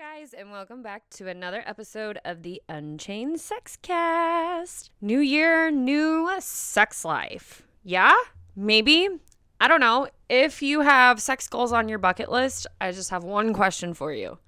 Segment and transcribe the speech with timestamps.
[0.00, 4.90] guys, and welcome back to another episode of the Unchained Sex Cast.
[5.02, 7.64] New year, new sex life.
[7.84, 8.16] Yeah?
[8.56, 9.10] Maybe?
[9.60, 10.08] I don't know.
[10.30, 14.10] If you have sex goals on your bucket list, I just have one question for
[14.10, 14.38] you.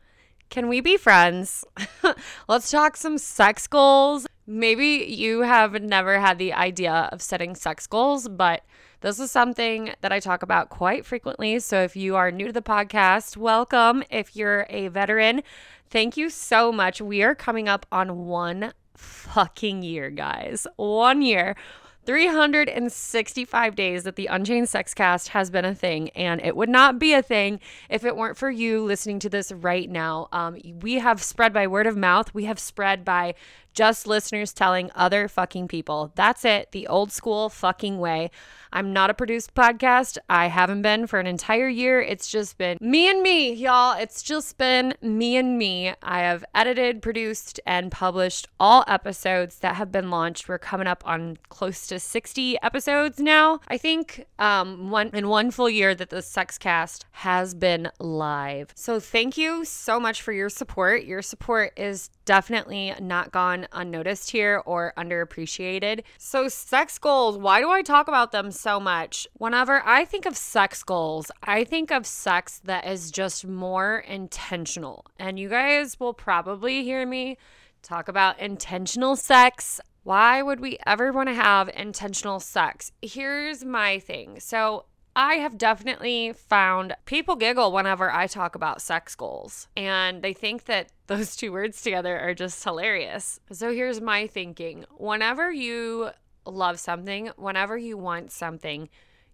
[0.48, 1.66] Can we be friends?
[2.48, 4.26] Let's talk some sex goals.
[4.46, 8.64] Maybe you have never had the idea of setting sex goals, but
[9.02, 11.58] this is something that I talk about quite frequently.
[11.58, 14.04] So if you are new to the podcast, welcome.
[14.10, 15.42] If you're a veteran,
[15.90, 17.00] thank you so much.
[17.00, 20.68] We are coming up on one fucking year, guys.
[20.76, 21.56] One year.
[22.04, 27.12] 365 days that the Unchained Sexcast has been a thing, and it would not be
[27.12, 30.26] a thing if it weren't for you listening to this right now.
[30.32, 33.36] Um, we have spread by word of mouth, we have spread by
[33.74, 36.12] just listeners telling other fucking people.
[36.14, 38.30] That's it, the old school fucking way.
[38.72, 40.16] I'm not a produced podcast.
[40.30, 42.00] I haven't been for an entire year.
[42.00, 43.98] It's just been me and me, y'all.
[43.98, 45.92] It's just been me and me.
[46.02, 50.48] I have edited, produced, and published all episodes that have been launched.
[50.48, 53.60] We're coming up on close to 60 episodes now.
[53.68, 58.72] I think um, one in one full year that the Sexcast has been live.
[58.74, 61.04] So thank you so much for your support.
[61.04, 66.02] Your support is definitely not gone unnoticed here or underappreciated.
[66.18, 69.26] So, sex goals, why do I talk about them so much?
[69.34, 75.06] Whenever I think of sex goals, I think of sex that is just more intentional.
[75.18, 77.38] And you guys will probably hear me
[77.82, 79.80] talk about intentional sex.
[80.04, 82.90] Why would we ever want to have intentional sex?
[83.02, 84.40] Here's my thing.
[84.40, 90.32] So, I have definitely found people giggle whenever I talk about sex goals, and they
[90.32, 93.38] think that those two words together are just hilarious.
[93.50, 96.10] So here's my thinking whenever you
[96.46, 98.88] love something, whenever you want something,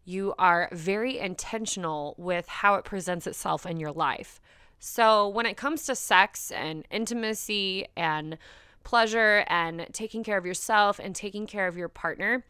[0.04, 4.40] you are very intentional with how it presents itself in your life.
[4.80, 8.38] So when it comes to sex and intimacy and
[8.84, 12.44] pleasure and taking care of yourself and taking care of your partner,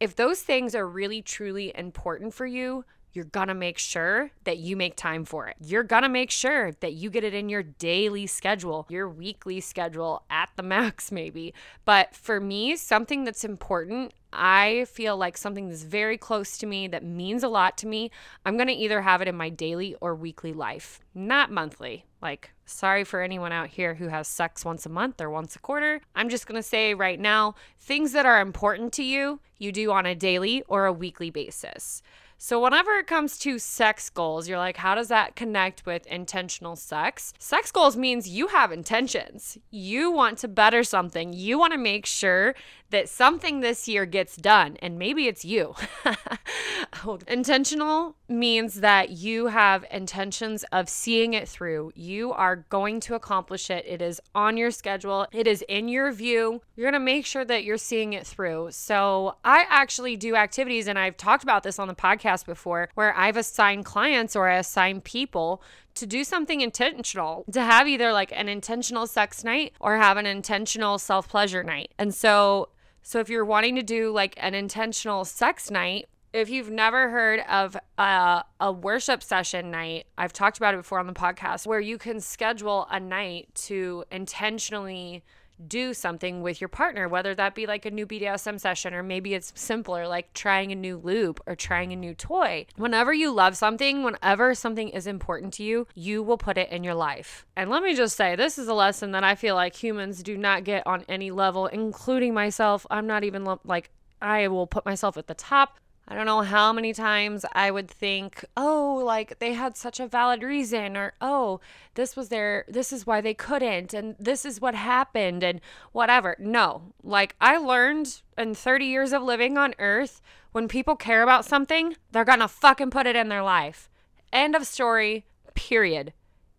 [0.00, 2.84] if those things are really truly important for you,
[3.16, 5.56] you're gonna make sure that you make time for it.
[5.58, 10.22] You're gonna make sure that you get it in your daily schedule, your weekly schedule
[10.28, 11.54] at the max, maybe.
[11.86, 16.88] But for me, something that's important, I feel like something that's very close to me,
[16.88, 18.10] that means a lot to me,
[18.44, 22.04] I'm gonna either have it in my daily or weekly life, not monthly.
[22.22, 25.60] Like, sorry for anyone out here who has sex once a month or once a
[25.60, 26.00] quarter.
[26.14, 30.06] I'm just gonna say right now, things that are important to you, you do on
[30.06, 32.02] a daily or a weekly basis.
[32.38, 36.76] So, whenever it comes to sex goals, you're like, how does that connect with intentional
[36.76, 37.32] sex?
[37.38, 39.56] Sex goals means you have intentions.
[39.70, 41.32] You want to better something.
[41.32, 42.54] You want to make sure
[42.90, 45.74] that something this year gets done, and maybe it's you.
[47.28, 51.92] Intentional means that you have intentions of seeing it through.
[51.94, 53.84] You are going to accomplish it.
[53.86, 56.62] It is on your schedule, it is in your view.
[56.74, 58.68] You're going to make sure that you're seeing it through.
[58.70, 63.14] So, I actually do activities, and I've talked about this on the podcast before, where
[63.16, 65.62] I've assigned clients or I assign people
[65.96, 70.26] to do something intentional, to have either like an intentional sex night or have an
[70.26, 71.92] intentional self pleasure night.
[71.98, 72.68] And so
[73.02, 77.38] so if you're wanting to do like an intentional sex night, if you've never heard
[77.48, 81.78] of a, a, worship session night, I've talked about it before on the podcast, where
[81.78, 85.22] you can schedule a night to intentionally
[85.66, 89.34] do something with your partner, whether that be like a new BDSM session or maybe
[89.34, 92.66] it's simpler, like trying a new loop or trying a new toy.
[92.76, 96.84] Whenever you love something, whenever something is important to you, you will put it in
[96.84, 97.46] your life.
[97.56, 100.36] And let me just say, this is a lesson that I feel like humans do
[100.36, 102.86] not get on any level, including myself.
[102.90, 106.72] I'm not even like, I will put myself at the top I don't know how
[106.72, 111.58] many times I would think, oh, like they had such a valid reason, or oh,
[111.94, 115.60] this was their, this is why they couldn't, and this is what happened, and
[115.90, 116.36] whatever.
[116.38, 120.20] No, like I learned in 30 years of living on earth
[120.52, 123.90] When people care about something, they're gonna fucking put it in their life.
[124.32, 126.12] End of story, period.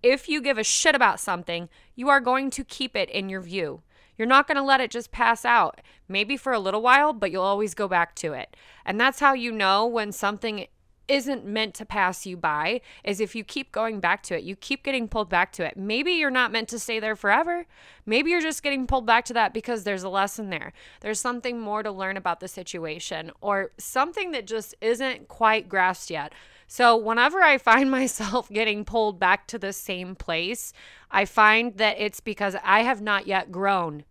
[0.03, 3.41] If you give a shit about something, you are going to keep it in your
[3.41, 3.81] view.
[4.17, 7.31] You're not going to let it just pass out, maybe for a little while, but
[7.31, 8.55] you'll always go back to it.
[8.85, 10.67] And that's how you know when something
[11.07, 14.43] isn't meant to pass you by is if you keep going back to it.
[14.43, 15.77] You keep getting pulled back to it.
[15.77, 17.65] Maybe you're not meant to stay there forever.
[18.05, 20.73] Maybe you're just getting pulled back to that because there's a lesson there.
[21.01, 26.09] There's something more to learn about the situation or something that just isn't quite grasped
[26.09, 26.33] yet.
[26.67, 30.73] So, whenever I find myself getting pulled back to the same place,
[31.09, 34.03] I find that it's because I have not yet grown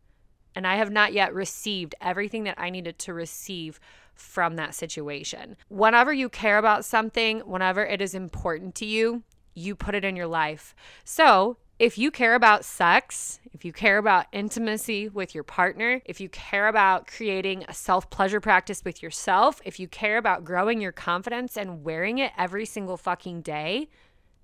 [0.55, 3.79] and I have not yet received everything that I needed to receive
[4.15, 5.57] from that situation.
[5.69, 9.23] Whenever you care about something, whenever it is important to you,
[9.55, 10.75] you put it in your life.
[11.05, 16.21] So, if you care about sex, if you care about intimacy with your partner, if
[16.21, 20.81] you care about creating a self pleasure practice with yourself, if you care about growing
[20.81, 23.89] your confidence and wearing it every single fucking day,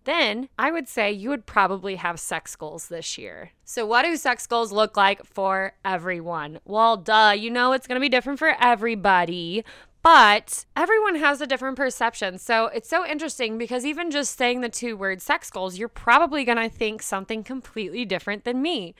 [0.04, 3.52] then I would say you would probably have sex goals this year.
[3.64, 6.60] So, what do sex goals look like for everyone?
[6.64, 9.64] Well, duh, you know it's gonna be different for everybody.
[10.02, 12.38] But everyone has a different perception.
[12.38, 16.44] So it's so interesting because even just saying the two words sex goals, you're probably
[16.44, 18.94] going to think something completely different than me.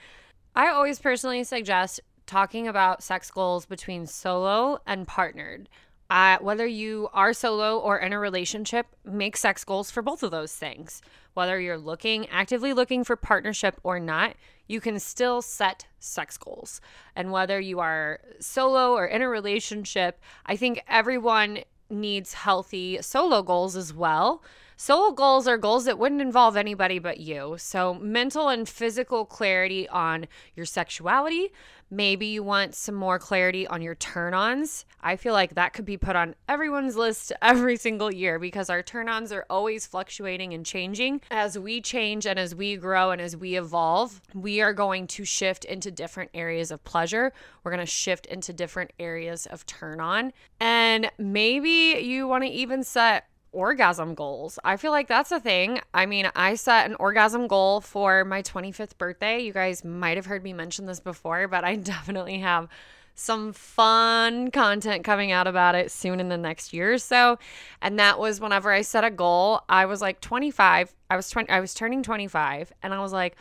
[0.55, 5.67] I always personally suggest talking about sex goals between solo and partnered.
[6.09, 10.31] Uh, whether you are solo or in a relationship, make sex goals for both of
[10.31, 11.01] those things.
[11.33, 14.35] Whether you're looking, actively looking for partnership or not,
[14.67, 16.81] you can still set sex goals.
[17.15, 23.41] And whether you are solo or in a relationship, I think everyone needs healthy solo
[23.41, 24.43] goals as well.
[24.75, 27.55] Solo goals are goals that wouldn't involve anybody but you.
[27.59, 31.51] So, mental and physical clarity on your sexuality,
[31.93, 34.83] Maybe you want some more clarity on your turn ons.
[35.03, 38.81] I feel like that could be put on everyone's list every single year because our
[38.81, 41.21] turn ons are always fluctuating and changing.
[41.29, 45.23] As we change and as we grow and as we evolve, we are going to
[45.23, 47.31] shift into different areas of pleasure.
[47.63, 50.33] We're going to shift into different areas of turn on.
[50.59, 54.59] And maybe you want to even set orgasm goals.
[54.63, 55.79] I feel like that's a thing.
[55.93, 59.39] I mean, I set an orgasm goal for my 25th birthday.
[59.39, 62.67] You guys might have heard me mention this before, but I definitely have
[63.15, 67.37] some fun content coming out about it soon in the next year or so.
[67.81, 70.93] And that was whenever I set a goal, I was like 25.
[71.09, 73.35] I was 20 I was turning 25 and I was like,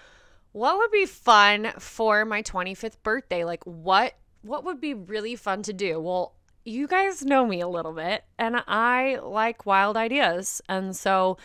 [0.53, 3.45] what would be fun for my 25th birthday?
[3.45, 6.01] Like what what would be really fun to do?
[6.01, 10.63] Well, you guys know me a little bit and I like wild ideas.
[10.69, 11.37] And so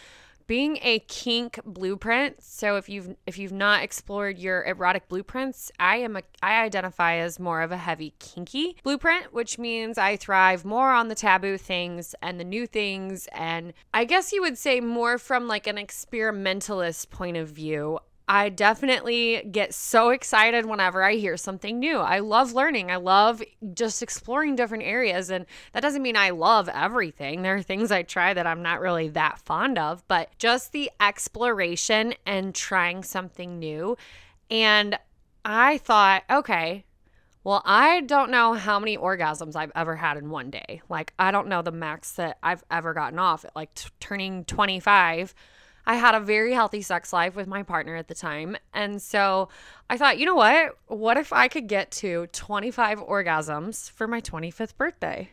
[0.45, 5.97] being a kink blueprint, so if you've if you've not explored your erotic blueprints, I
[5.97, 10.63] am a I identify as more of a heavy kinky blueprint, which means I thrive
[10.63, 14.79] more on the taboo things and the new things and I guess you would say
[14.79, 17.99] more from like an experimentalist point of view.
[18.29, 21.99] I definitely get so excited whenever I hear something new.
[21.99, 22.91] I love learning.
[22.91, 23.41] I love
[23.73, 25.29] just exploring different areas.
[25.29, 27.41] And that doesn't mean I love everything.
[27.41, 30.91] There are things I try that I'm not really that fond of, but just the
[30.99, 33.95] exploration and trying something new.
[34.51, 34.99] And
[35.45, 36.83] I thought, okay,
[37.45, 40.81] well, I don't know how many orgasms I've ever had in one day.
[40.89, 44.43] Like, I don't know the max that I've ever gotten off at like t- turning
[44.43, 45.33] 25
[45.87, 48.57] I had a very healthy sex life with my partner at the time.
[48.73, 49.47] And so
[49.89, 50.77] I thought, you know what?
[50.87, 55.31] What if I could get to 25 orgasms for my 25th birthday?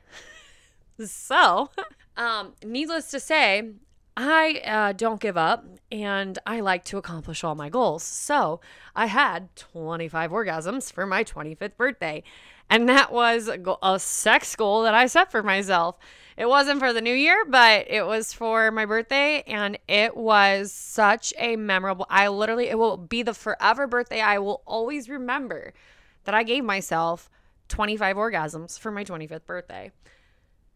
[1.05, 1.71] so,
[2.17, 3.73] um, needless to say,
[4.17, 8.05] I uh, don't give up and I like to accomplish all my goals.
[8.05, 8.61] So
[8.95, 12.23] I had 25 orgasms for my 25th birthday.
[12.71, 13.51] And that was
[13.83, 15.97] a sex goal that I set for myself.
[16.37, 19.43] It wasn't for the new year, but it was for my birthday.
[19.47, 24.21] And it was such a memorable, I literally, it will be the forever birthday.
[24.21, 25.73] I will always remember
[26.25, 27.31] that I gave myself
[27.69, 29.93] 25 orgasms for my 25th birthday.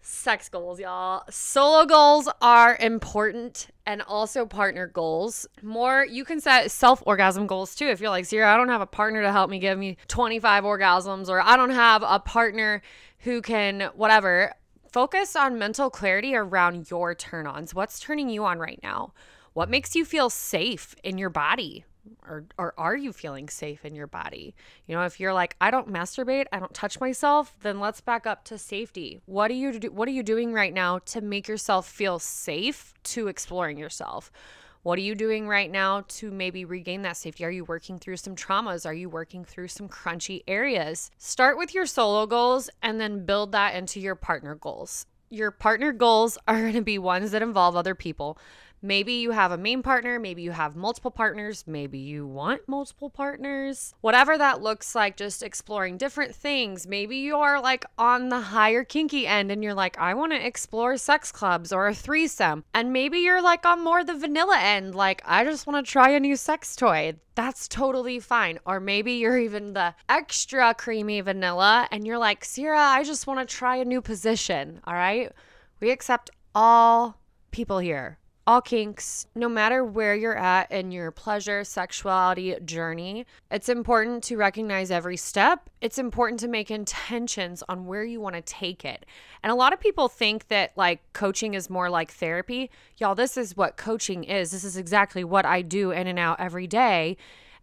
[0.00, 1.22] Sex goals, y'all.
[1.28, 5.46] Solo goals are important and also partner goals.
[5.60, 7.88] More, you can set self orgasm goals too.
[7.88, 10.64] If you're like, Sierra, I don't have a partner to help me give me 25
[10.64, 12.80] orgasms, or I don't have a partner
[13.18, 14.54] who can, whatever.
[14.90, 17.74] Focus on mental clarity around your turn ons.
[17.74, 19.12] What's turning you on right now?
[19.52, 21.84] What makes you feel safe in your body?
[22.26, 24.54] Or, or are you feeling safe in your body?
[24.86, 28.26] You know, if you're like, I don't masturbate, I don't touch myself, then let's back
[28.26, 29.20] up to safety.
[29.26, 32.94] What are you do, what are you doing right now to make yourself feel safe
[33.04, 34.32] to exploring yourself?
[34.82, 37.44] What are you doing right now to maybe regain that safety?
[37.44, 38.86] Are you working through some traumas?
[38.86, 41.10] Are you working through some crunchy areas?
[41.18, 45.06] Start with your solo goals and then build that into your partner goals.
[45.30, 48.38] your partner goals are going to be ones that involve other people.
[48.80, 53.10] Maybe you have a main partner, maybe you have multiple partners, maybe you want multiple
[53.10, 53.92] partners.
[54.02, 56.86] Whatever that looks like, just exploring different things.
[56.86, 60.96] Maybe you're like on the higher kinky end and you're like, I want to explore
[60.96, 62.62] sex clubs or a threesome.
[62.72, 66.10] And maybe you're like on more the vanilla end, like, I just want to try
[66.10, 67.14] a new sex toy.
[67.34, 68.60] That's totally fine.
[68.64, 73.40] Or maybe you're even the extra creamy vanilla and you're like, Sierra, I just want
[73.40, 74.80] to try a new position.
[74.84, 75.32] All right.
[75.80, 77.20] We accept all
[77.50, 78.18] people here
[78.48, 84.38] all kinks, no matter where you're at in your pleasure, sexuality journey, it's important to
[84.38, 85.68] recognize every step.
[85.82, 89.04] It's important to make intentions on where you want to take it.
[89.42, 92.70] And a lot of people think that like coaching is more like therapy.
[92.96, 94.50] Y'all, this is what coaching is.
[94.50, 97.18] This is exactly what I do in and out every day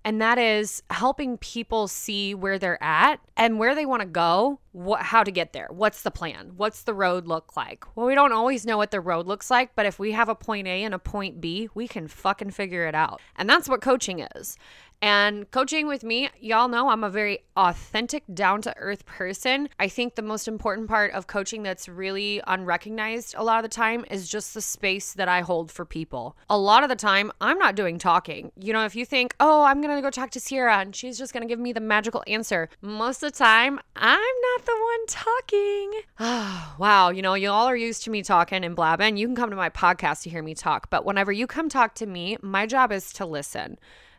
[0.06, 4.60] and that is helping people see where they're at and where they want to go,
[4.76, 5.70] what how to get there.
[5.72, 6.52] What's the plan?
[6.58, 7.86] What's the road look like?
[7.96, 10.36] Well, we don't always know what the road looks like, but if we have a
[10.36, 13.22] point A and a point B, we can fucking figure it out.
[13.38, 14.58] And that's what coaching is.
[15.02, 19.70] And coaching with me, y'all know I'm a very authentic, down to earth person.
[19.80, 23.76] I think the most important part of coaching that's really unrecognized a lot of the
[23.76, 26.38] time is just the space that I hold for people.
[26.50, 28.52] A lot of the time, I'm not doing talking.
[28.58, 31.18] You know, if you think, oh, I'm going to go talk to Sierra and she's
[31.18, 34.72] just going to give me the magical answer, most of the time, I'm not the
[34.72, 36.02] one talking.
[36.20, 37.10] Oh, wow.
[37.10, 39.18] You know, you all are used to me talking and blabbing.
[39.18, 40.90] You can come to my podcast to hear me talk.
[40.90, 43.78] But whenever you come talk to me, my job is to listen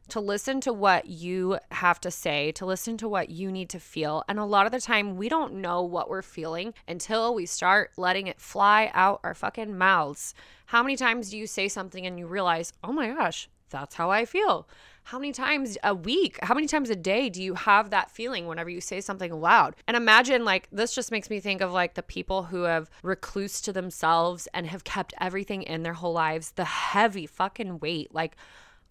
[0.08, 3.80] to listen to what you have to say, to listen to what you need to
[3.80, 4.22] feel.
[4.28, 7.90] And a lot of the time, we don't know what we're feeling until we start
[7.96, 10.34] letting it fly out our fucking mouths.
[10.66, 14.10] How many times do you say something and you realize, oh my gosh, that's how
[14.10, 14.68] I feel?
[15.04, 18.46] How many times a week, how many times a day do you have that feeling
[18.46, 19.76] whenever you say something loud?
[19.86, 23.60] And imagine, like, this just makes me think of like the people who have recluse
[23.62, 28.12] to themselves and have kept everything in their whole lives, the heavy fucking weight.
[28.12, 28.36] Like,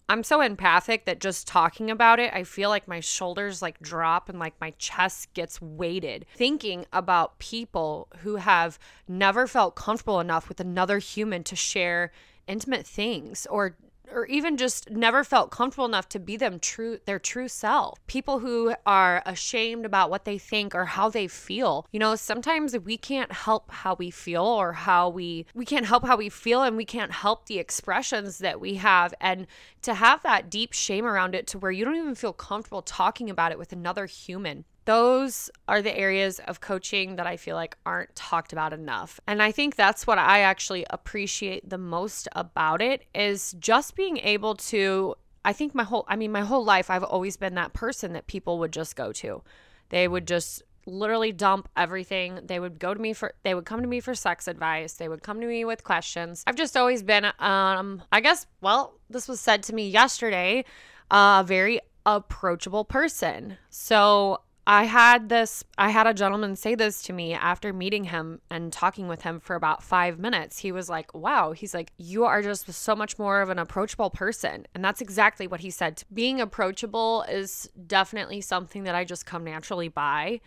[0.08, 4.28] I'm so empathic that just talking about it, I feel like my shoulders like drop
[4.28, 6.26] and like my chest gets weighted.
[6.34, 8.78] Thinking about people who have
[9.08, 12.12] never felt comfortable enough with another human to share
[12.46, 13.76] intimate things or
[14.12, 17.98] or even just never felt comfortable enough to be them true their true self.
[18.06, 21.86] People who are ashamed about what they think or how they feel.
[21.92, 26.06] You know, sometimes we can't help how we feel or how we we can't help
[26.06, 29.46] how we feel and we can't help the expressions that we have and
[29.82, 33.30] to have that deep shame around it to where you don't even feel comfortable talking
[33.30, 37.76] about it with another human those are the areas of coaching that I feel like
[37.84, 39.20] aren't talked about enough.
[39.26, 44.16] And I think that's what I actually appreciate the most about it is just being
[44.18, 47.72] able to I think my whole I mean my whole life I've always been that
[47.72, 49.42] person that people would just go to.
[49.90, 52.38] They would just literally dump everything.
[52.44, 54.94] They would go to me for they would come to me for sex advice.
[54.94, 56.44] They would come to me with questions.
[56.46, 60.64] I've just always been um I guess well, this was said to me yesterday,
[61.10, 63.58] a very approachable person.
[63.68, 68.40] So I had this, I had a gentleman say this to me after meeting him
[68.50, 70.58] and talking with him for about five minutes.
[70.58, 74.10] He was like, Wow, he's like, you are just so much more of an approachable
[74.10, 74.66] person.
[74.74, 76.02] And that's exactly what he said.
[76.12, 80.40] Being approachable is definitely something that I just come naturally by.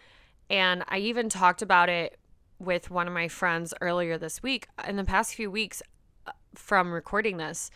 [0.50, 2.18] And I even talked about it
[2.60, 4.68] with one of my friends earlier this week.
[4.86, 5.82] In the past few weeks
[6.28, 7.72] uh, from recording this,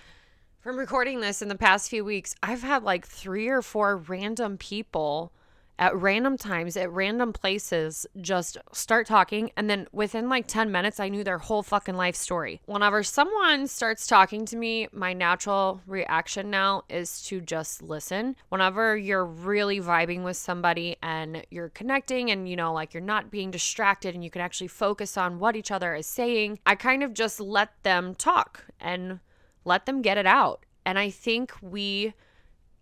[0.60, 4.58] from recording this in the past few weeks, I've had like three or four random
[4.58, 5.32] people
[5.80, 9.52] at random times, at random places, just start talking.
[9.58, 12.62] And then within like 10 minutes, I knew their whole fucking life story.
[12.66, 18.36] Whenever someone starts talking to me, my natural reaction now is to just listen.
[18.50, 23.32] Whenever you're really vibing with somebody and you're connecting and, you know, like you're not
[23.32, 27.04] being distracted and you can actually focus on what each other is saying, I kind
[27.04, 29.20] of just let them talk and
[29.66, 30.66] let them get it out.
[30.86, 32.14] And I think we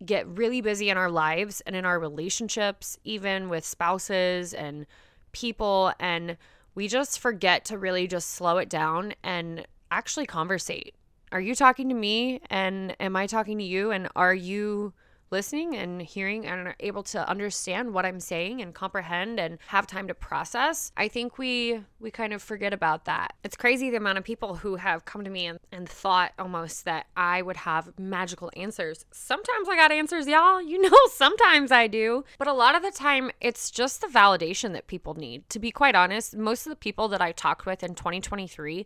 [0.06, 4.86] get really busy in our lives and in our relationships, even with spouses and
[5.32, 5.94] people.
[6.00, 6.38] And
[6.76, 10.96] we just forget to really just slow it down and actually conversate.
[11.32, 12.42] Are you talking to me?
[12.50, 13.92] And am I talking to you?
[13.92, 14.94] And are you
[15.32, 19.88] listening and hearing and are able to understand what I'm saying and comprehend and have
[19.88, 23.34] time to process, I think we we kind of forget about that.
[23.44, 26.86] It's crazy the amount of people who have come to me and, and thought almost
[26.86, 29.06] that I would have magical answers.
[29.12, 30.62] Sometimes I got answers, y'all.
[30.62, 32.26] You know, sometimes I do.
[32.38, 35.50] But a lot of the time it's just the validation that people need.
[35.50, 38.86] To be quite honest, most of the people that I talked with in 2023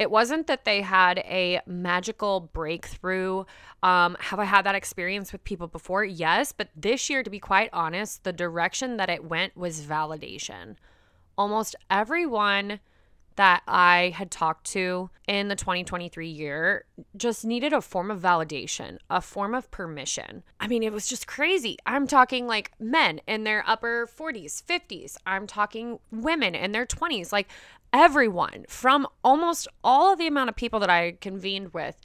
[0.00, 3.44] it wasn't that they had a magical breakthrough.
[3.82, 6.04] Um, have I had that experience with people before?
[6.04, 6.52] Yes.
[6.52, 10.76] But this year, to be quite honest, the direction that it went was validation.
[11.36, 12.80] Almost everyone
[13.36, 16.84] that I had talked to in the 2023 year
[17.16, 20.42] just needed a form of validation, a form of permission.
[20.58, 21.76] I mean, it was just crazy.
[21.86, 25.16] I'm talking like men in their upper 40s, 50s.
[25.26, 27.32] I'm talking women in their 20s.
[27.32, 27.48] Like
[27.92, 31.96] everyone from almost all of the amount of people that I convened with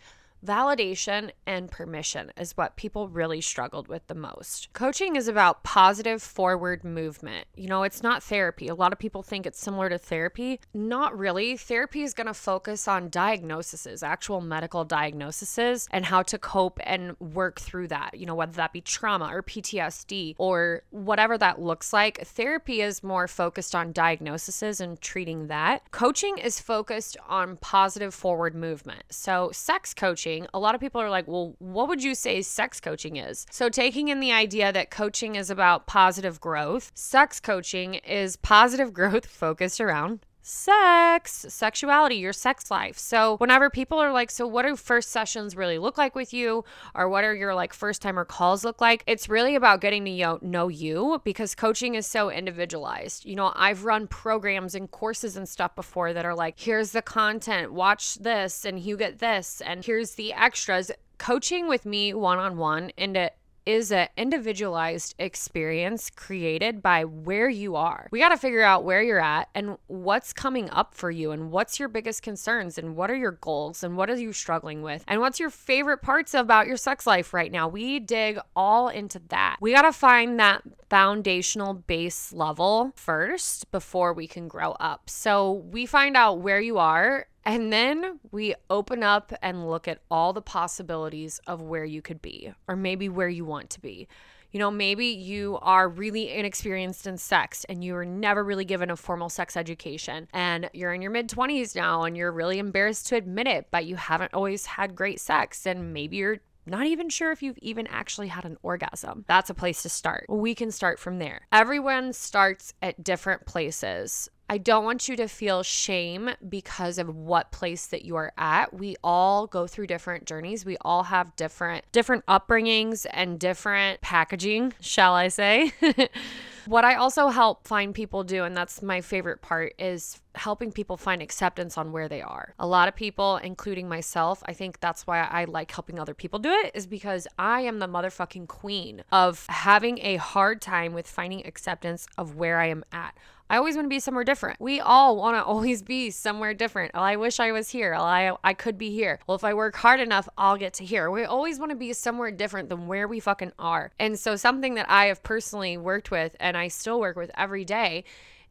[0.46, 4.72] Validation and permission is what people really struggled with the most.
[4.74, 7.48] Coaching is about positive forward movement.
[7.56, 8.68] You know, it's not therapy.
[8.68, 10.60] A lot of people think it's similar to therapy.
[10.72, 11.58] Not really.
[11.58, 17.20] Therapy is going to focus on diagnoses, actual medical diagnoses, and how to cope and
[17.20, 18.12] work through that.
[18.14, 22.20] You know, whether that be trauma or PTSD or whatever that looks like.
[22.20, 25.90] Therapy is more focused on diagnoses and treating that.
[25.92, 29.04] Coaching is focused on positive forward movement.
[29.10, 32.42] So, sex coaching coaching, a lot of people are like, well, what would you say
[32.42, 33.46] sex coaching is?
[33.52, 38.94] So, taking in the idea that coaching is about positive growth, sex coaching is positive
[39.00, 43.00] growth focused around sex, sexuality, your sex life.
[43.00, 46.64] So, whenever people are like, So, what do first sessions really look like with you?
[46.94, 49.04] Or what are your like first timer calls look like?
[49.08, 53.26] It's really about getting to know you because coaching is so individualized.
[53.26, 57.02] You know, I've run programs and courses and stuff before that are like, Here's the
[57.02, 60.92] content, watch this, and you get this, and here's the extras.
[61.18, 67.50] Coaching with me one on one and it is an individualized experience created by where
[67.50, 68.08] you are.
[68.12, 71.52] We got to figure out where you're at and what's coming up for you and
[71.52, 75.04] what's your biggest concerns and what are your goals and what are you struggling with
[75.08, 77.68] and what's your favorite parts about your sex life right now.
[77.68, 79.58] We dig all into that.
[79.60, 85.10] We got to find that foundational base level first before we can grow up.
[85.10, 90.00] So we find out where you are and then we open up and look at
[90.10, 94.08] all the possibilities of where you could be, or maybe where you want to be.
[94.52, 98.90] You know, maybe you are really inexperienced in sex and you were never really given
[98.90, 103.08] a formal sex education, and you're in your mid 20s now and you're really embarrassed
[103.08, 107.10] to admit it, but you haven't always had great sex, and maybe you're not even
[107.10, 109.24] sure if you've even actually had an orgasm.
[109.28, 110.26] That's a place to start.
[110.30, 111.42] We can start from there.
[111.52, 114.30] Everyone starts at different places.
[114.48, 118.74] I don't want you to feel shame because of what place that you are at.
[118.74, 120.66] We all go through different journeys.
[120.66, 125.72] We all have different different upbringings and different packaging, shall I say?
[126.68, 130.98] what I also help find people do and that's my favorite part is helping people
[130.98, 132.54] find acceptance on where they are.
[132.60, 136.40] A lot of people, including myself, I think that's why I like helping other people
[136.40, 141.08] do it, is because I am the motherfucking queen of having a hard time with
[141.08, 143.18] finding acceptance of where I am at.
[143.50, 144.60] I always want to be somewhere different.
[144.60, 146.92] We all want to always be somewhere different.
[146.94, 147.94] Oh, I wish I was here.
[147.94, 149.20] Oh, I, I could be here.
[149.28, 151.12] Well, if I work hard enough, I'll get to here.
[151.12, 153.92] We always want to be somewhere different than where we fucking are.
[154.00, 157.66] And so, something that I have personally worked with and I still work with every
[157.66, 158.04] day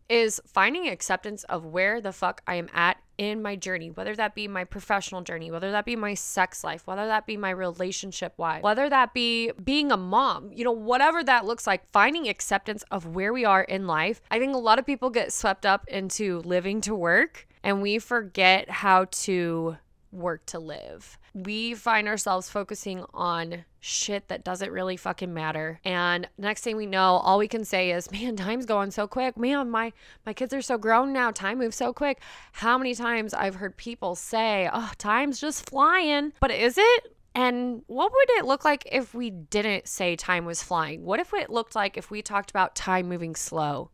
[0.08, 4.34] is finding acceptance of where the fuck I am at in my journey, whether that
[4.34, 8.34] be my professional journey, whether that be my sex life, whether that be my relationship
[8.38, 12.82] life, whether that be being a mom, you know, whatever that looks like, finding acceptance
[12.90, 14.20] of where we are in life.
[14.30, 17.98] I think a lot of people get swept up into living to work and we
[17.98, 19.76] forget how to
[20.12, 21.18] work to live.
[21.34, 25.80] We find ourselves focusing on shit that doesn't really fucking matter.
[25.84, 29.36] And next thing we know, all we can say is, "Man, time's going so quick.
[29.36, 29.92] Man, my
[30.24, 31.30] my kids are so grown now.
[31.30, 32.20] Time moves so quick."
[32.52, 37.16] How many times I've heard people say, "Oh, time's just flying." But is it?
[37.34, 41.04] And what would it look like if we didn't say time was flying?
[41.04, 43.90] What if it looked like if we talked about time moving slow?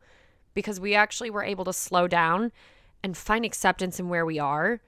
[0.52, 2.52] Because we actually were able to slow down
[3.02, 4.82] and find acceptance in where we are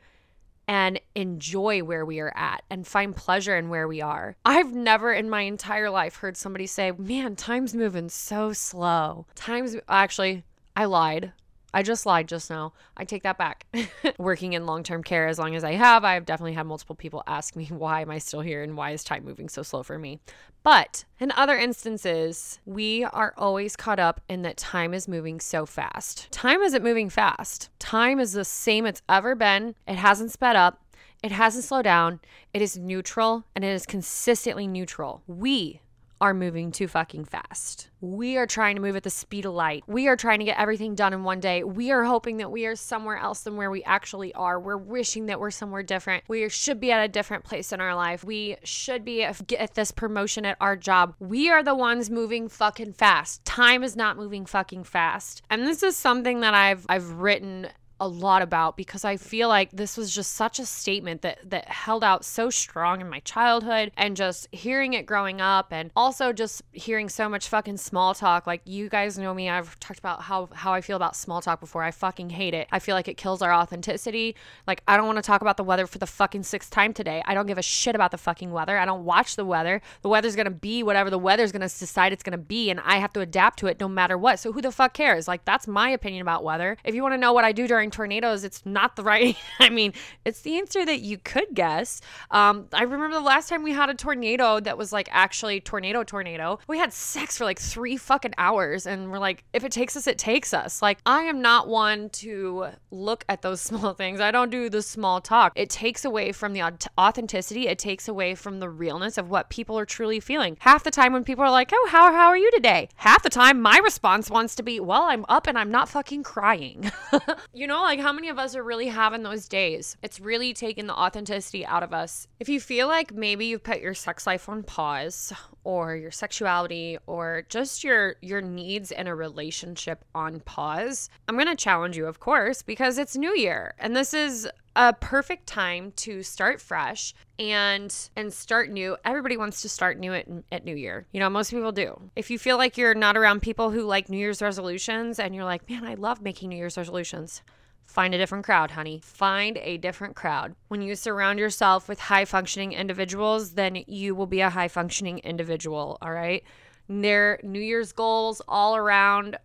[0.72, 4.36] and enjoy where we are at and find pleasure in where we are.
[4.42, 9.26] I've never in my entire life heard somebody say, Man, time's moving so slow.
[9.34, 11.34] Time's actually, I lied.
[11.74, 12.72] I just lied just now.
[12.96, 13.66] I take that back.
[14.18, 17.22] Working in long term care as long as I have, I've definitely had multiple people
[17.26, 19.98] ask me, why am I still here and why is time moving so slow for
[19.98, 20.20] me?
[20.62, 25.66] But in other instances, we are always caught up in that time is moving so
[25.66, 26.30] fast.
[26.30, 27.68] Time isn't moving fast.
[27.78, 29.74] Time is the same it's ever been.
[29.88, 30.80] It hasn't sped up.
[31.22, 32.20] It hasn't slowed down.
[32.52, 35.22] It is neutral and it is consistently neutral.
[35.26, 35.80] We
[36.22, 37.88] are moving too fucking fast.
[38.00, 39.82] We are trying to move at the speed of light.
[39.88, 41.64] We are trying to get everything done in one day.
[41.64, 44.60] We are hoping that we are somewhere else than where we actually are.
[44.60, 46.22] We're wishing that we're somewhere different.
[46.28, 48.22] We should be at a different place in our life.
[48.22, 51.16] We should be at this promotion at our job.
[51.18, 53.44] We are the ones moving fucking fast.
[53.44, 55.42] Time is not moving fucking fast.
[55.50, 57.66] And this is something that I've I've written
[58.02, 61.68] a lot about because I feel like this was just such a statement that that
[61.68, 66.32] held out so strong in my childhood and just hearing it growing up and also
[66.32, 68.44] just hearing so much fucking small talk.
[68.44, 71.60] Like you guys know me, I've talked about how how I feel about small talk
[71.60, 71.84] before.
[71.84, 72.66] I fucking hate it.
[72.72, 74.34] I feel like it kills our authenticity.
[74.66, 77.22] Like I don't want to talk about the weather for the fucking sixth time today.
[77.24, 78.76] I don't give a shit about the fucking weather.
[78.76, 79.80] I don't watch the weather.
[80.02, 82.68] The weather's going to be whatever the weather's going to decide it's going to be
[82.68, 84.40] and I have to adapt to it no matter what.
[84.40, 85.28] So who the fuck cares?
[85.28, 86.76] Like that's my opinion about weather.
[86.82, 89.36] If you want to know what I do during tornadoes, it's not the right.
[89.60, 89.92] I mean,
[90.24, 92.00] it's the answer that you could guess.
[92.30, 96.02] Um, I remember the last time we had a tornado that was like actually tornado
[96.04, 96.58] tornado.
[96.66, 100.06] We had sex for like three fucking hours, and we're like, if it takes us,
[100.06, 100.82] it takes us.
[100.82, 104.20] Like I am not one to look at those small things.
[104.20, 105.52] I don't do the small talk.
[105.56, 106.62] It takes away from the
[106.98, 107.68] authenticity.
[107.68, 110.56] It takes away from the realness of what people are truly feeling.
[110.60, 113.30] Half the time when people are like, "Oh, how how are you today?" Half the
[113.30, 116.90] time my response wants to be, "Well, I'm up and I'm not fucking crying."
[117.52, 119.96] you know, like how many of us are really having those days?
[120.02, 122.26] It's really taking the authenticity out of us.
[122.40, 125.32] If you feel like maybe you've put your sex life on pause
[125.64, 131.46] or your sexuality or just your your needs in a relationship on pause, I'm going
[131.46, 135.92] to challenge you of course because it's new year and this is a perfect time
[135.96, 138.96] to start fresh and and start new.
[139.04, 141.06] Everybody wants to start new at, at New Year.
[141.12, 142.10] You know, most people do.
[142.16, 145.44] If you feel like you're not around people who like New Year's resolutions and you're
[145.44, 147.42] like, "Man, I love making New Year's resolutions."
[147.86, 149.00] Find a different crowd, honey.
[149.02, 150.54] Find a different crowd.
[150.68, 155.18] When you surround yourself with high functioning individuals, then you will be a high functioning
[155.18, 156.42] individual, all right?
[156.88, 159.36] Their New Year's goals all around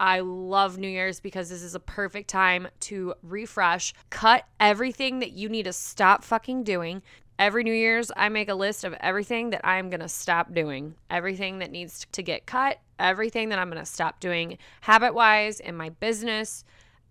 [0.00, 5.32] I love New Year's because this is a perfect time to refresh, cut everything that
[5.32, 7.02] you need to stop fucking doing.
[7.38, 11.58] Every New Year's, I make a list of everything that I'm to stop doing, everything
[11.58, 15.88] that needs to get cut, everything that I'm to stop doing habit wise in my
[15.88, 16.64] business,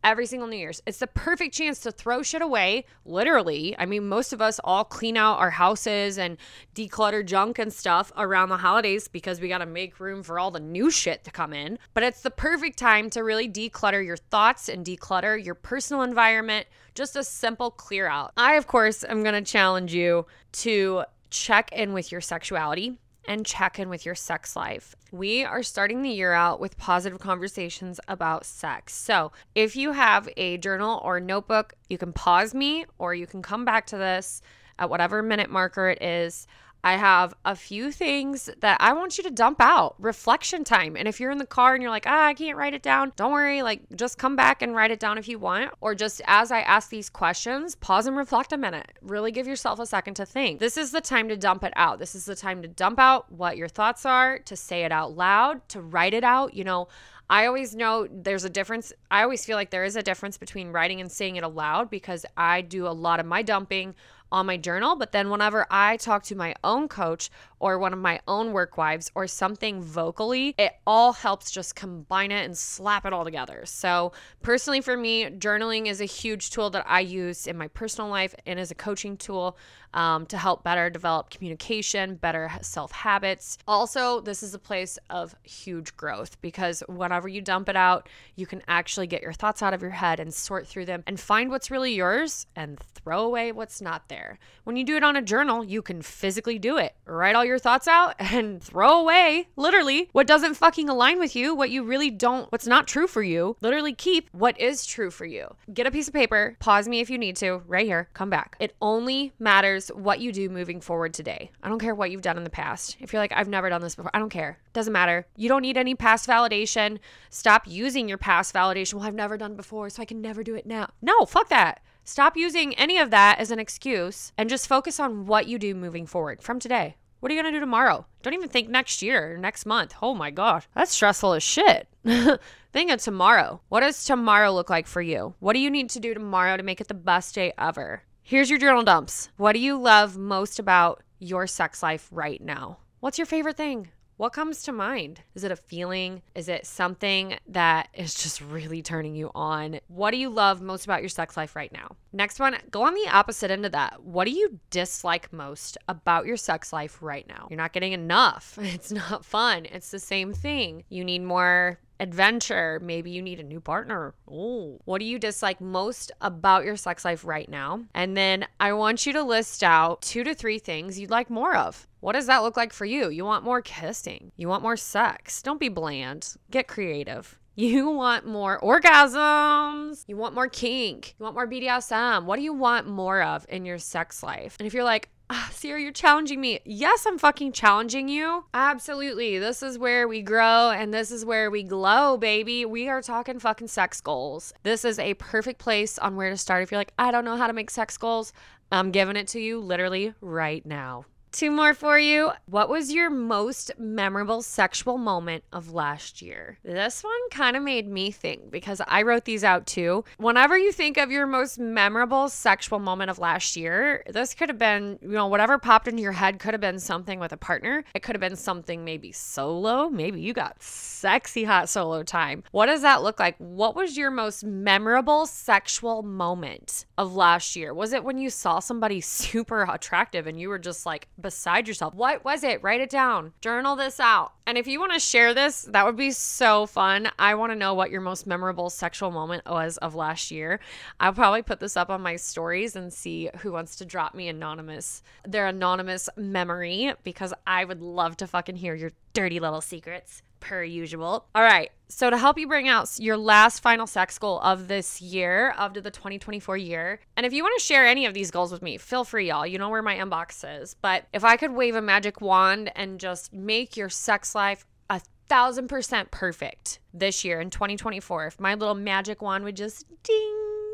[0.04, 0.82] every single New Year's.
[0.86, 3.76] It's the perfect chance to throw shit away, literally.
[3.78, 6.38] I mean, most of us all clean out our houses and
[6.76, 10.52] declutter junk and stuff around the holidays because we got to make room for all
[10.52, 11.80] the new shit to come in.
[11.94, 16.68] But it's the perfect time to really declutter your thoughts and declutter your personal environment.
[16.96, 18.32] Just a simple clear out.
[18.38, 23.46] I, of course, am going to challenge you to check in with your sexuality and
[23.46, 24.96] check in with your sex life.
[25.12, 28.96] We are starting the year out with positive conversations about sex.
[28.96, 33.42] So, if you have a journal or notebook, you can pause me or you can
[33.42, 34.42] come back to this
[34.80, 36.48] at whatever minute marker it is.
[36.84, 39.96] I have a few things that I want you to dump out.
[40.00, 40.96] Reflection time.
[40.96, 43.12] And if you're in the car and you're like, ah, I can't write it down,
[43.16, 43.62] don't worry.
[43.62, 45.72] Like, just come back and write it down if you want.
[45.82, 48.92] Or just as I ask these questions, pause and reflect a minute.
[49.02, 50.60] Really give yourself a second to think.
[50.60, 52.00] This is the time to dump it out.
[52.00, 55.16] This is the time to dump out what your thoughts are, to say it out
[55.16, 56.54] loud, to write it out.
[56.54, 56.88] You know,
[57.30, 58.94] I always know there's a difference.
[59.12, 62.26] I always feel like there is a difference between writing and saying it aloud because
[62.38, 63.96] I do a lot of my dumping
[64.32, 64.96] on my journal.
[64.96, 68.78] But then whenever I talk to my own coach or one of my own work
[68.78, 73.64] wives or something vocally, it all helps just combine it and slap it all together.
[73.66, 74.12] So,
[74.42, 78.36] personally, for me, journaling is a huge tool that I use in my personal life
[78.46, 79.58] and as a coaching tool
[79.94, 83.58] um, to help better develop communication, better self habits.
[83.68, 88.46] Also, this is a place of huge growth because whenever you dump it out, you
[88.46, 91.50] can actually get your thoughts out of your head and sort through them and find
[91.50, 94.40] what's really yours and throw away what's not there.
[94.64, 96.96] When you do it on a journal, you can physically do it.
[97.06, 101.56] Write all your thoughts out and throw away, literally, what doesn't fucking align with you,
[101.56, 103.56] what you really don't, what's not true for you.
[103.62, 105.56] Literally keep what is true for you.
[105.74, 108.56] Get a piece of paper, pause me if you need to, right here, come back.
[108.60, 111.52] It only matters what you do moving forward today.
[111.62, 112.98] I don't care what you've done in the past.
[113.00, 114.60] If you're like, I've never done this before, I don't care.
[114.74, 115.28] Doesn't matter.
[115.36, 117.00] You don't need any past validation.
[117.30, 118.96] Stop using your past validation.
[118.96, 120.90] Well, I've never done before, so I can never do it now.
[121.02, 121.82] No, fuck that.
[122.04, 125.76] Stop using any of that as an excuse and just focus on what you do
[125.76, 126.96] moving forward from today.
[127.20, 128.06] What are you going to do tomorrow?
[128.22, 129.96] Don't even think next year or next month.
[130.02, 131.88] Oh my gosh, that's stressful as shit.
[132.72, 133.60] think of tomorrow.
[133.70, 135.34] What does tomorrow look like for you?
[135.40, 138.04] What do you need to do tomorrow to make it the best day ever?
[138.30, 139.30] Here's your journal dumps.
[139.38, 142.80] What do you love most about your sex life right now?
[143.00, 143.88] What's your favorite thing?
[144.18, 145.22] What comes to mind?
[145.34, 146.22] Is it a feeling?
[146.36, 149.80] Is it something that is just really turning you on?
[149.88, 151.96] What do you love most about your sex life right now?
[152.12, 154.04] Next one, go on the opposite end of that.
[154.04, 157.48] What do you dislike most about your sex life right now?
[157.50, 158.60] You're not getting enough.
[158.78, 159.68] It's not fun.
[159.68, 160.84] It's the same thing.
[160.90, 162.80] You need more adventure.
[162.84, 164.14] Maybe you need a new partner.
[164.30, 167.84] Oh, what do you dislike most about your sex life right now?
[167.94, 171.56] And then I want you to list out two to three things you'd like more
[171.56, 171.88] of.
[172.00, 173.10] What does that look like for you?
[173.10, 175.42] You want more kissing, you want more sex.
[175.42, 177.38] Don't be bland, get creative.
[177.60, 180.04] You want more orgasms.
[180.08, 181.16] You want more kink.
[181.18, 182.26] You want more BDSM.
[182.26, 184.56] What do you want more of in your sex life?
[184.60, 186.60] And if you're like, ah, Sierra, you're challenging me.
[186.66, 188.46] Yes, I'm fucking challenging you.
[188.54, 189.40] Absolutely.
[189.40, 192.66] This is where we grow and this is where we glow, baby.
[192.66, 194.54] We are talking fucking sex goals.
[194.64, 196.64] This is a perfect place on where to start.
[196.64, 198.34] If you're like, I don't know how to make sex goals,
[198.72, 201.06] I'm giving it to you literally right now.
[201.32, 202.32] Two more for you.
[202.46, 206.58] What was your most memorable sexual moment of last year?
[206.64, 210.04] This one kind of made me think because I wrote these out too.
[210.18, 214.58] Whenever you think of your most memorable sexual moment of last year, this could have
[214.58, 217.84] been, you know, whatever popped into your head could have been something with a partner.
[217.94, 219.90] It could have been something maybe solo.
[219.90, 222.44] Maybe you got sexy hot solo time.
[222.52, 223.36] What does that look like?
[223.38, 227.74] What was your most memorable sexual moment of last year?
[227.74, 231.94] Was it when you saw somebody super attractive and you were just like, beside yourself.
[231.94, 232.64] What was it?
[232.64, 233.34] Write it down.
[233.42, 234.32] Journal this out.
[234.46, 237.10] And if you want to share this, that would be so fun.
[237.20, 240.62] I want to know what your most memorable sexual moment was of last year.
[241.02, 244.30] I'll probably put this up on my stories and see who wants to drop me
[244.30, 250.22] anonymous their anonymous memory because I would love to fucking hear your dirty little secrets
[250.40, 251.26] per usual.
[251.36, 251.72] All right.
[251.90, 255.74] So to help you bring out your last final sex goal of this year, of
[255.74, 258.78] the 2024 year, and if you want to share any of these goals with me,
[258.78, 259.48] feel free, y'all.
[259.48, 260.76] You know where my inbox is.
[260.82, 265.02] But if I could wave a magic wand and just make your sex life a
[265.30, 270.74] thousand percent perfect this year in 2024, if my little magic wand would just ding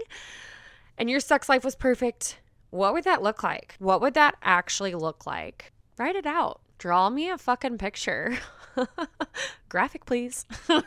[0.97, 3.76] and your sex life was perfect, what would that look like?
[3.80, 5.71] What would that actually look like?
[5.97, 6.62] Write it out.
[6.80, 8.38] Draw me a fucking picture.
[9.70, 10.46] graphic please.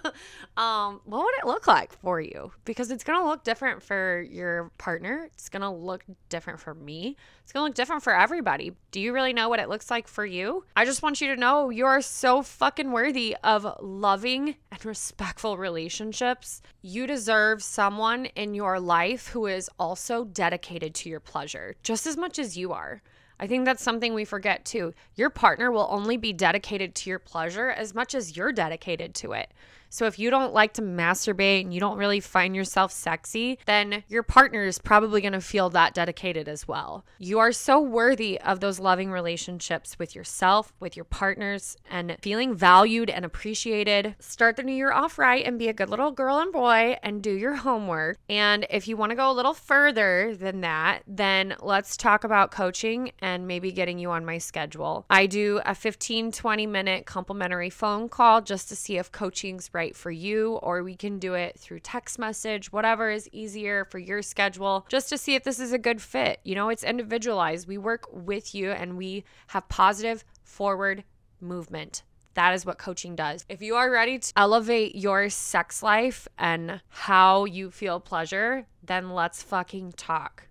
[0.57, 2.51] Um what would it look like for you?
[2.65, 5.29] Because it's going to look different for your partner.
[5.35, 7.17] It's going to look different for me.
[7.43, 8.73] It's going to look different for everybody.
[8.91, 10.65] Do you really know what it looks like for you?
[10.75, 15.59] I just want you to know you are so fucking worthy of loving and respectful
[15.59, 16.63] relationships.
[16.81, 22.17] You deserve someone in your life who is also dedicated to your pleasure just as
[22.17, 23.03] much as you are
[23.39, 24.95] I think that's something we forget too.
[25.15, 29.33] Your partner will only be dedicated to your pleasure as much as you're dedicated to
[29.33, 29.53] it.
[29.97, 34.05] So if you don't like to masturbate and you don't really find yourself sexy, then
[34.09, 37.07] your partner is probably going to feel that dedicated as well.
[37.19, 42.55] You are so worthy of those loving relationships with yourself, with your partners, and feeling
[42.55, 44.17] valued and appreciated.
[44.19, 47.23] Start the new year off right and be a good little girl and boy and
[47.23, 48.19] do your homework.
[48.29, 52.51] And if you want to go a little further than that, then let's talk about
[52.51, 55.07] coaching and maybe getting you on my schedule.
[55.09, 59.86] I do a 15 20 minute complimentary phone call just to see if coaching's right
[59.95, 64.23] for you, or we can do it through text message, whatever is easier for your
[64.23, 66.41] schedule, just to see if this is a good fit.
[66.43, 67.69] You know, it's individualized.
[67.69, 71.05] We work with you and we have positive forward
[71.41, 72.03] movement.
[72.35, 73.45] That is what coaching does.
[73.49, 79.11] If you are ready to elevate your sex life and how you feel pleasure, then
[79.11, 80.49] let's fucking talk.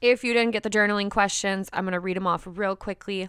[0.00, 3.28] If you didn't get the journaling questions, I'm going to read them off real quickly.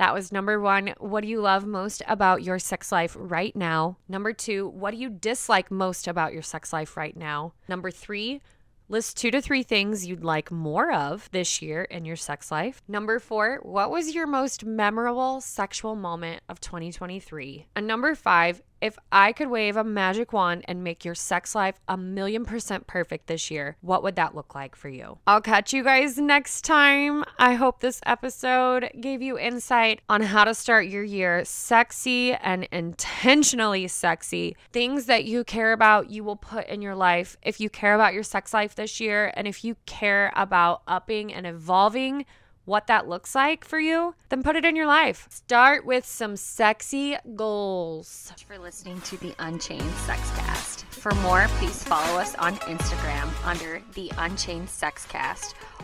[0.00, 0.94] That was number one.
[0.96, 3.98] What do you love most about your sex life right now?
[4.08, 7.52] Number two, what do you dislike most about your sex life right now?
[7.68, 8.40] Number three,
[8.88, 12.82] List two to three things you'd like more of this year in your sex life.
[12.88, 17.66] Number four, what was your most memorable sexual moment of 2023?
[17.76, 21.78] And number five, if I could wave a magic wand and make your sex life
[21.88, 25.18] a million percent perfect this year, what would that look like for you?
[25.26, 27.24] I'll catch you guys next time.
[27.38, 32.66] I hope this episode gave you insight on how to start your year sexy and
[32.72, 34.56] intentionally sexy.
[34.72, 37.36] Things that you care about, you will put in your life.
[37.42, 41.32] If you care about your sex life this year, and if you care about upping
[41.32, 42.24] and evolving,
[42.64, 45.26] what that looks like for you, then put it in your life.
[45.30, 48.32] Start with some sexy goals.
[48.46, 50.84] For listening to the Unchained Sexcast.
[50.90, 55.54] For more, please follow us on Instagram under the Unchained Sexcast